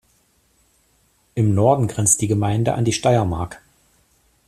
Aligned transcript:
Im 1.35 1.53
Norden 1.53 1.87
grenzt 1.87 2.21
die 2.21 2.27
Gemeinde 2.27 2.73
an 2.73 2.85
die 2.85 2.91
Steiermark. 2.91 3.61